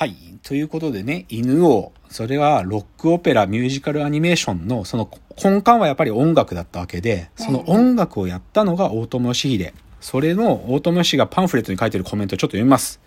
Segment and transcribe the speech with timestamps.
[0.00, 0.16] はい。
[0.42, 1.92] ということでね、犬王。
[2.08, 9.74] それはロックオペラ、ミュージカルアニメーションのその根幹はやっぱり音楽だったわけで、その音楽をやったのが大友義秀。
[10.00, 12.98] それの大友義秀がパンフレットに書いてるコメントをちょっと読みます。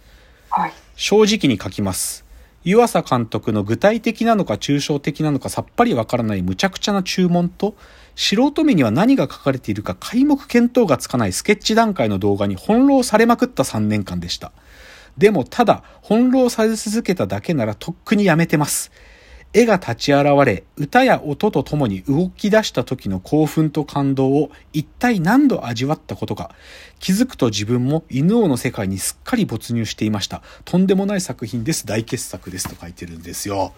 [0.51, 0.73] はい。
[0.95, 2.25] 正直に書きます。
[2.63, 7.73] 湯浅監督の具体的なのか抽象的なのかさっぱりわからない無茶苦茶な注文と、
[8.15, 14.51] 素人目には何が書かれているか皆目見当がつかないスケッチ段階の動画に翻弄されまくった3年間でした。
[15.17, 18.91] でもただ、翻弄され続けただけならとっくにやめてます。
[19.53, 26.55] 絵が立ち現れ、歌や音とともに動き出した時の興奮と感動を一体何度味わったことか。
[26.99, 30.41] 気づくと自分も犬王の世界にすっかり没入していました。
[30.65, 31.85] とんでもない作品です。
[31.85, 32.67] 大傑作です。
[32.67, 33.73] と書いてるんですよ。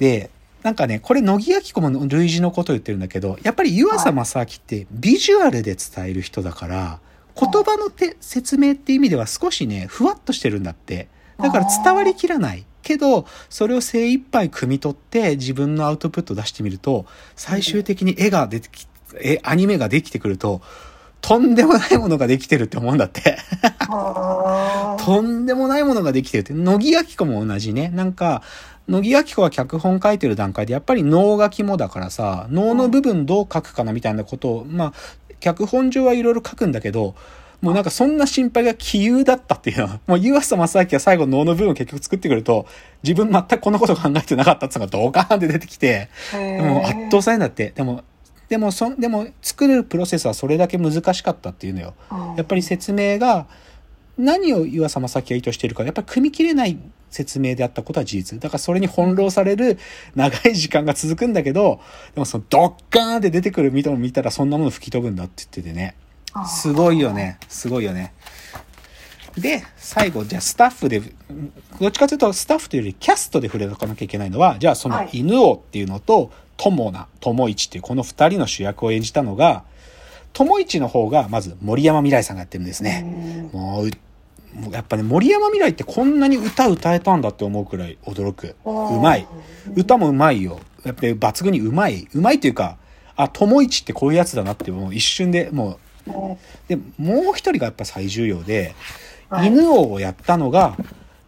[0.00, 0.30] で、
[0.64, 7.00] なんかね、これ、乃木明子も類似のことを言ってるんだけど、やっぱり湯浅正明ってビジュアルで伝える人だから、
[7.38, 11.08] 言葉のて説明って意味では少しね、ふわっとしてるんだって。
[11.38, 12.64] だから伝わりきらない。
[12.82, 17.06] けど、それを精一杯汲み取って自分のアウトプット出してみると、
[17.36, 18.86] 最終的に絵が出てき、
[19.20, 20.62] え、アニメができてくると、
[21.20, 23.38] とんでもないものができてるって思うんだって。
[24.98, 26.52] とんでもないものができてるって。
[26.52, 27.90] 乃木明子も同じね。
[27.90, 28.42] なんか、
[28.88, 34.92] 乃木明子は脚本書いてる段階で、やっぱり脳書きもだからさ、脳の部分どう書くかなみたいなことを、まあ、
[35.42, 37.14] 脚本上はいろいろ書くんだけど、
[37.60, 42.66] もうなんかそんな心配が杞憂だったっていうのは、もう湯浅正明は最後脳の部分を結局作ってくると、
[43.02, 47.70] 自分全くこんなこと考えてなかったっていうのがドカーンって出てきて、も圧倒されんだって。
[47.70, 48.02] でも、
[48.48, 51.94] でも、そん、でも作るプロセスはそれだけ難しかったっていうのよ。
[52.10, 53.46] うんやっぱり説明が
[54.18, 56.78] 何を湯浅正明が意図しているかやっぱり組み切れない
[57.12, 58.40] 説明であったことは事実。
[58.40, 59.78] だからそれに翻弄される
[60.16, 61.80] 長い時間が続くんだけど
[62.14, 65.94] でもそのドッカーンって出てくる見た見たらそんなもの吹き飛ぶんだって言っててね。
[66.48, 67.38] すごいよね。
[67.48, 68.12] すごいよね。
[69.38, 71.00] で最後じゃあスタッフで
[71.80, 75.10] どっちかというとスタッフというよりキャストで触れとかなきゃいけないのはじゃあそのはい。
[75.12, 79.64] 犬王っていうのと友名友一っていうこの二人の主役を演じたのが
[80.32, 83.48] 友一の方がまず森山未来さんがやってるんですね。
[83.52, 83.90] もう
[84.70, 88.56] やっぱね、森山未来ってこんなに歌歌えたんだって思うくらい驚く。
[88.64, 89.26] うまい。
[89.74, 90.60] 歌もうまいよ。
[90.84, 92.08] やっぱり抜群にうまい。
[92.14, 92.76] うまいっていうか、
[93.16, 96.36] あ、友一ってこういうやつだなってもう一瞬でもう、うん
[96.68, 98.74] で、もう一人がやっぱ最重要で、
[99.28, 100.76] はい犬王をやったのが、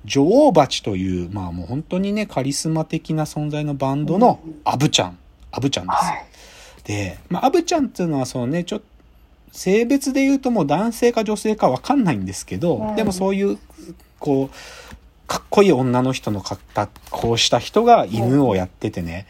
[0.05, 5.19] 女王蜂という、まあもう本当にね、カリスマ的な存在のバンドのアブちゃん。
[5.51, 6.05] アブちゃんです。
[6.05, 6.25] はい。
[6.85, 8.85] で、まあ、アブちゃんっていうのはそのね、ちょっと、
[9.54, 13.59] 性別で言うともう男性か女性かわかんないんですけど、うんでもそういう、
[14.19, 16.60] こう、かっこいい女の人の格
[17.10, 19.26] 好した人が犬をやっててね、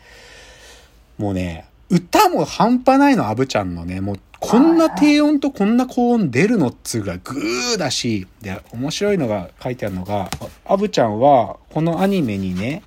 [1.18, 10.30] もうね、歌も半端ないの、アブちゃんのね、もうこんな低音とこんな高音出るのっつうぐらいグーだし、で、面白いのが書いてあるのが、
[10.64, 12.82] アブちゃんはこのアニメにね、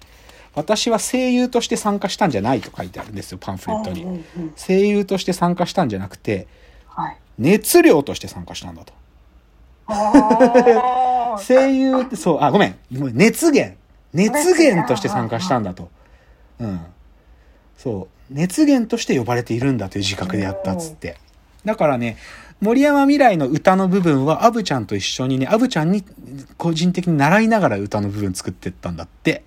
[0.56, 4.04] 私は声優として参加したんじゃないと書いてあるんですよ、パンフレットに。
[4.04, 6.48] うんうんうん声優として参加したんじゃなくて、はい。
[7.38, 8.94] 熱量として参加したんだと。
[11.48, 12.76] 声優って、そう、あ、ごめん。
[12.94, 13.78] ごめん熱源。
[14.14, 15.90] 熱源として参加したんだと。
[16.60, 16.80] うん。
[17.78, 18.34] そう。
[18.34, 21.18] 熱源として呼ばれているんだという自覚でやったっつって。
[21.64, 22.18] だからね、
[22.60, 26.04] 森山未来の歌の部分は、アブちゃんと一緒にね、アブちゃんに
[26.58, 29.44] 個人的に習いながら歌の部分作ってったんだって。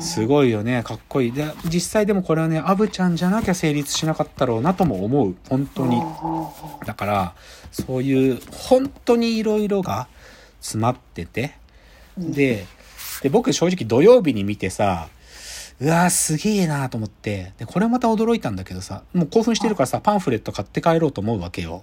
[0.00, 0.82] すごいよね。
[0.82, 1.32] かっこいい。
[1.32, 5.36] で、実際でもこれはね、アブちゃんじゃなきゃ成立しなかったろうなとも思う。
[5.48, 6.02] 本当に。
[6.86, 7.34] だから、
[7.72, 10.08] そういう、本当にいろいろが
[10.60, 11.54] 詰まってて、
[12.16, 12.66] で、
[13.22, 15.08] で、僕正直土曜日に見てさ、
[15.80, 21.82] うわーすげえなと思って、で、これまた驚いたんだけどさ、もう興奮してるからさ、パンフレット買って帰ろうと思うわけよ。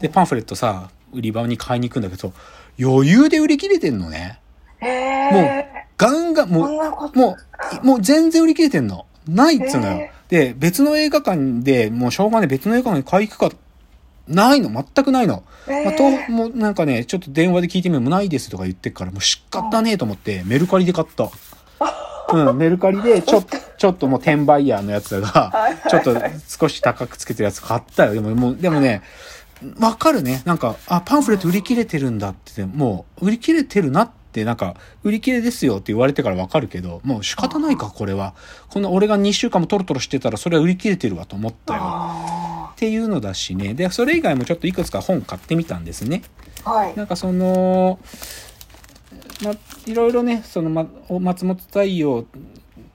[0.00, 2.32] で、パンフレットさ、売り場に買いに行くんだけど、
[2.80, 4.38] 余裕で売り切れてんのね。
[4.80, 6.66] へもうーガンガン、も
[7.14, 7.18] う。
[7.18, 7.36] も
[7.82, 9.06] う、もう全然売り切れてんの。
[9.28, 10.12] ないっつうのよへ。
[10.28, 13.56] で、別の映画館で、もうしょうがない別の映画館に買い行くか、
[14.28, 15.44] ないの、全くないの。
[15.68, 21.30] へーまあ、と、もうなんかね、ちょっと電話で聞いてみるもないですとか言ってっから、もう仕方ねえと思って、メルカリで買った。
[22.32, 25.52] うん、メルカリで、ちょっと、ちょっともう転売ヤーのやつが、
[25.90, 26.16] ちょっと
[26.48, 28.14] 少し高くつけてるやつ買ったよ。
[28.14, 29.02] でも、もう、でもね、
[29.78, 30.42] わかるね。
[30.46, 34.74] なんか、あ、パンフレット売り切れてるんだって言って、もう、売り切れてるなって、なんか、
[35.04, 38.34] 売り切れですよって言われてからわかるけど、もう仕方ないか、これは。
[38.68, 41.80] こんな俺が2週間もトロトロしてたら、それは売り切れてるわと思ったよ。
[41.82, 43.74] あっていうのだしね。
[43.74, 46.22] で、それ以外もちょっといくつか本買ってみたんですね。
[46.64, 46.96] ーはい。
[46.96, 48.00] なんかその、
[49.44, 49.54] ま、
[49.86, 50.86] いろいろね、その、ま、
[51.20, 52.24] 松本太陽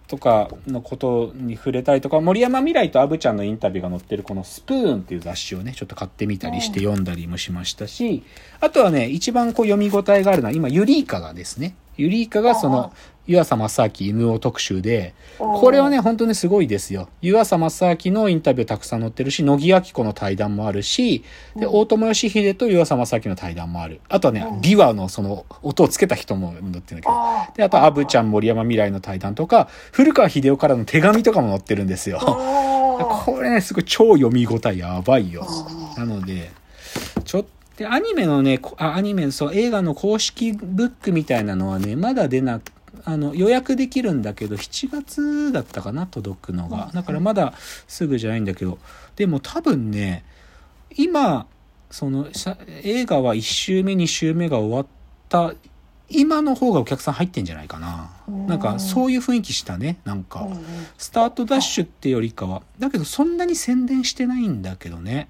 [0.07, 8.24] とかのことに触れたりとか、森山未来とアブちゃんのインタビューが載ってるこのスプーンっていう雑誌をね、ちょっと買ってみたりして読んだりもしましたし、
[8.62, 12.94] あとはね、一番こう読み応えがあるのは、今、ユリイカがですね、ユリイカがその、
[13.28, 17.10] 湯浅正明犬王特集で、これはね、本当にすごいですよ。
[17.22, 21.26] 湯浅正明のインタビューたくさん載ってるし、乃木明子の対談もあるし、
[21.58, 24.00] で、大友義秀と湯浅正明の対談もある。
[24.08, 27.14] あとはね、琵琶のその音をつけた人も載ってるんだけど。
[27.58, 32.20] で、あと、アブちゃん森山未来の対談とか、古川秀夫からの手紙とかも載ってるんですよ。
[32.20, 35.46] これね、すごい超読み応えやばいよ。
[35.98, 36.52] なので、
[37.77, 42.71] ちょっと、アニメのね、あ、アニメ、そう、映画の公式ブックみたいなのはね、まだ出なく
[43.06, 46.91] あの予約できるんだけど7月だったかな届くのが。
[46.94, 47.53] だからまだ
[47.88, 48.79] すぐじゃないんだけど。
[49.15, 50.25] でも多分ね
[50.95, 51.47] 今
[51.89, 52.27] その
[52.83, 54.85] 映画は1週目2週目が終わっ
[55.29, 55.53] た
[56.09, 58.09] 今の方がお客さん入ってんじゃないかな。
[58.47, 60.47] なんかそういう雰囲気したねなんか
[60.97, 62.62] スタートダッシュってよりかは。
[62.79, 65.29] だけどそんなに宣伝してないんだけどね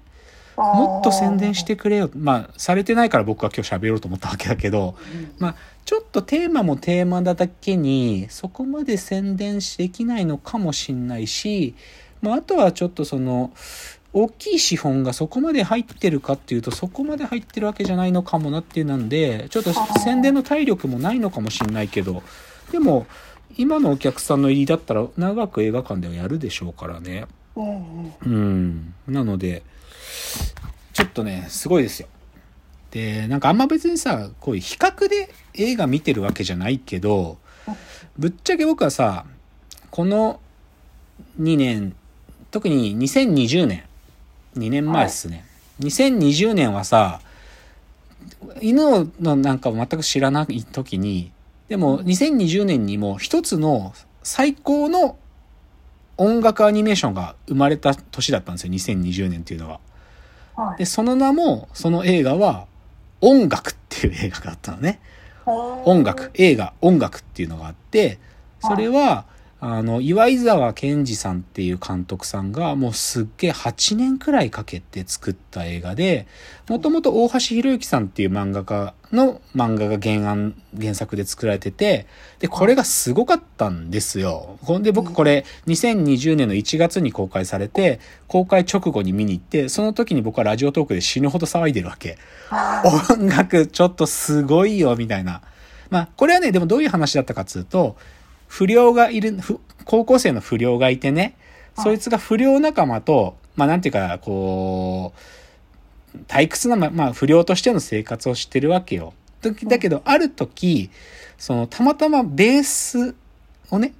[0.58, 2.10] もっと宣伝してくれよ。
[2.14, 4.96] まあされてないから僕は今日喋ろうと思ったわけだけど、
[5.38, 11.74] まあちょっとテーマもテーマだけにそこまで宣伝できないのかもしんないし、
[12.20, 13.52] まあ、あとはちょっとその
[14.12, 22.22] 大きい資本がそこまで入ってるかっていうとそこまで入ってるわけじゃないのかもなっていうなんでちょっと宣伝の体力もないのかもしんないけど。
[22.72, 23.06] でも
[23.56, 27.26] 今のお客さんの入りだったら長く映画館ではやるでしょうからね。
[27.56, 29.62] うん、なので
[30.92, 32.08] ちょっとね、すごいですよ。
[32.90, 37.38] で、なんかあんま別にさ、こういう比較で映画見てるわけじゃないけど、
[38.16, 39.26] ぶっちゃけ僕はさ、
[39.90, 40.40] この
[41.40, 41.94] 2年、
[42.50, 43.84] 特に2020年、
[44.56, 45.44] 2年前っすね。
[45.80, 47.20] はい、2020年はさ、
[48.60, 51.30] 犬のなんか全く知らない時に、
[51.68, 53.92] でも2020年にも一つの
[54.22, 55.16] 最高の
[56.16, 59.80] 音楽アニメーションが生まれた年だったんですよ、2020年っていうのは。
[60.76, 62.66] で、その名も、その映画は、
[63.20, 65.00] 音楽っていう映画があったのね。
[65.84, 68.18] 音楽、映画、音楽っていうのがあって、
[68.60, 69.24] それは、
[69.60, 76.28] あの、岩井沢健二さんっていう監督さんがもうすっげえ8年くらいかけて作った映画で、
[76.68, 82.06] もともと大橋博之さんっていう漫画家の漫画が原案、原作で作られてて、
[82.38, 84.58] で、これがすごかったんですよ。
[84.62, 92.16] ほんで僕これ2020年の1月に公開されて、公開直後に見に行って、その時に僕はラジオトークで死ぬほど騒いでるわけ。
[93.10, 95.42] 音楽ちょっとすごいよ、みたいな。
[95.90, 97.96] まあ、これはね、でもどういう話だったかっつうと、
[98.48, 99.38] 不良がいる、
[99.84, 101.36] 高校生の不良がいてね、
[101.76, 105.12] そいつが不良仲間と、まあなんていうか、こ
[106.14, 109.14] う、退屈な、まあ不良としての生活をしてるわけよ。
[109.42, 110.90] だけど、ある時、
[111.36, 113.14] その、たまたまベース
[113.70, 113.92] をね、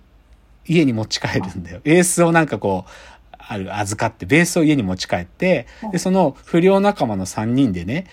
[0.66, 1.80] 家に持ち帰るんだよ。
[1.84, 8.06] ベースをなんかこう、ある、預かって、ベースを家に持ち帰って、で、その不良仲間の3人でね、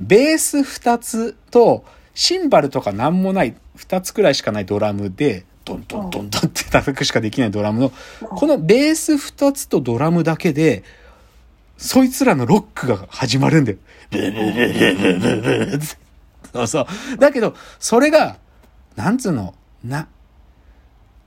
[0.00, 1.84] ベース2つと、
[2.14, 10.82] シンバルとかなんもない、2つくらいしかないドラムで、ドンドンドンドンって叩くしかできないドラムの、このベース2つとドラムだけで、
[11.76, 13.78] そいつらのロックが始まるんだよ。
[16.52, 16.86] そうそう。
[17.18, 18.36] だけど、それが、
[18.96, 19.54] なんつうの、
[19.84, 20.06] な、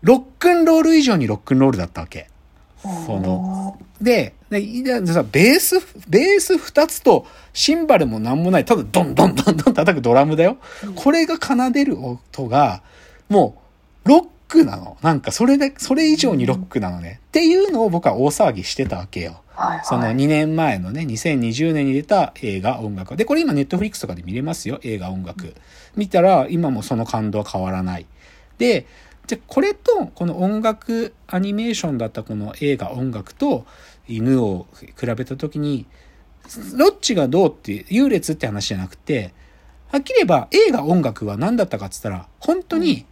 [0.02, 2.30] ロックンロール以上にロックンロールだったわけ。
[2.82, 4.62] その、で、で
[5.08, 10.58] さベース、ベース2つとシンバルもなんもない、ただドンドンドンドン叩くドラムだよ。
[10.94, 12.84] これが奏でる音が、
[13.28, 13.65] もう、
[14.06, 14.98] ロックなの。
[15.02, 17.20] なんかそれで、それ以上にロックなのね。
[17.28, 19.42] っていうのを僕は大騒ぎしてたわけよ。
[19.56, 23.18] はいはい、その2年前のね、2020年に出た映画音楽。
[23.18, 25.56] で、これ今ネットフリックスとかで見れますよ、映画音楽。
[25.96, 28.06] 見たら今もその感動は変わらない。
[28.58, 28.86] で、
[29.28, 33.66] じゃこれと、この音楽アニメーションだったこの映画音楽と
[34.08, 34.68] 犬を
[35.00, 35.88] 比べた時に、
[36.78, 39.34] どっちがどうっていう、優劣って話じゃなくて、
[39.88, 43.06] はっきり言えば映画音楽は何だったかって言ったら、本当に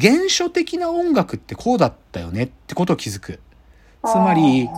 [0.00, 3.40] 原初的な音楽ってこうだったよねってことを気づく。
[4.04, 4.68] つまり、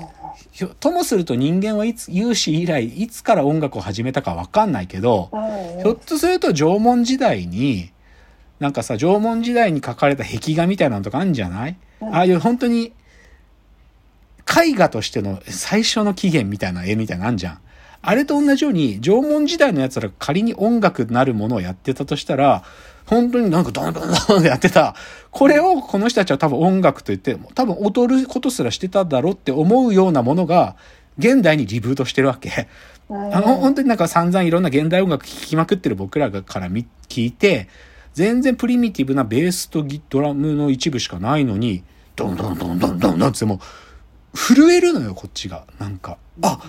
[0.80, 5.30] ともすると人間はいつ、有史以来、いつから音楽を始めたかわかんないけど、
[5.82, 7.90] ひょっとすると縄文時代に、
[8.60, 11.76] なんかさ、縄文時代に書かれた壁画みたいなのとかあるんじゃない？
[12.00, 12.92] ああいう本当に、
[14.46, 17.58] 絵画としての最初の起源みたいな絵みたいなのあんじゃん。
[18.06, 22.62] あれと同じように、縄文時代の奴らが仮に音楽なるものをやってたとしたら、
[23.06, 24.94] 本当になんかドンドンドンでやってた。
[25.30, 30.76] これをこの人たちは多分音楽と言って、多分踊ることすらしてただろうって思うようなものが、
[31.18, 32.68] 現代にリブートしてるわけ。
[33.08, 37.68] あの、本当になんか散々いろんな現代音楽聴きまくってる僕らから聞いて、
[38.12, 41.84] 全然プリミティブなベースとギドラムの一部しかないのに、
[42.16, 43.58] ドンドンドンドンドンドンってもう、
[44.34, 45.64] 震えるのよ、こっちが。
[45.78, 46.60] なんか、あ、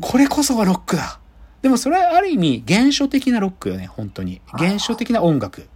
[0.00, 1.20] これこそがロックだ。
[1.62, 4.40] でもそれはある意味、原初的なロックよね、本当に。
[4.46, 5.68] 原初的な音楽。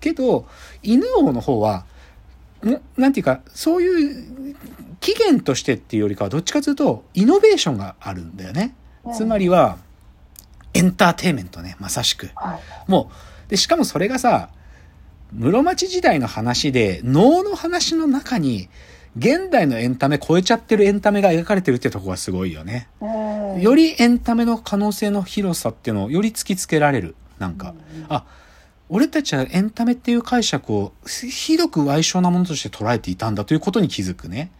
[0.00, 0.46] けど、
[0.82, 1.86] 犬王の方は、
[2.62, 4.56] もなんていうか、そういう
[5.00, 8.74] 起源としてっていうよりかは、どっちかというと、イノベーションがあるんだよね。
[9.14, 9.78] つまりは、
[10.74, 12.30] エンターテインメントね、まさしく。
[12.34, 12.90] はい。
[12.90, 13.10] も
[13.48, 14.50] う、で、しかもそれがさ、
[15.32, 18.68] 室町時代の話で、能の話の中に、
[19.16, 22.88] 現代のエンタメ超えちゃってるエンタメが描かれてるってとこがすごいよね。
[23.00, 27.16] うんよりエンタメの可能性の広さっていうのをより突きつけられる。
[27.38, 27.74] なんか、
[28.08, 28.24] あ、
[28.88, 34.52] 俺たちはエンタメっていう解釈をひどく歪小なものとして捉えていたんだということに気づくね。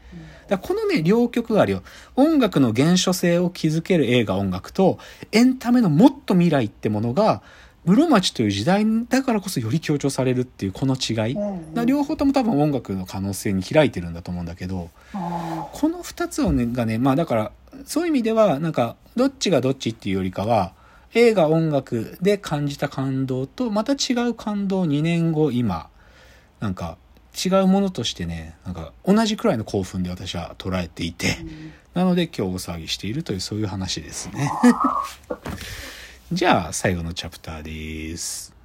[0.49, 1.83] だからこのね、両極があるよ。
[2.17, 4.99] 音楽の原初性を築ける映画音楽と、
[5.31, 7.43] エンタメのもっと未来ってものが、
[7.87, 11.35] 室町という時代だからこそより強調されるっていうこの違い。
[11.35, 17.53] だから両方とも多分音楽の可能性に開いてるんだと思うんだけど、この二つをね、がね、まあだから、
[17.87, 20.75] そういう意味では、なんか、どっちがどっちっていうよりかは、
[21.15, 25.89] 映画音楽で感じた感動と、また違う感動を2年後、今、
[26.61, 26.99] なんか、
[27.45, 31.39] 違うものとしてね、なんか、同じくらいの興奮で私は捉えていて、
[31.95, 34.51] なので今日大騒ぎしているというそういう話ですね。
[36.33, 38.60] じゃあ、最後のチャプターです。